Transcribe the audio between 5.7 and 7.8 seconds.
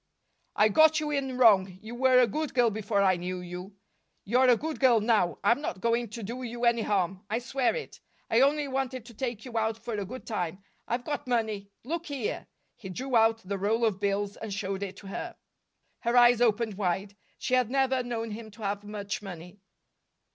going to do you any harm, I swear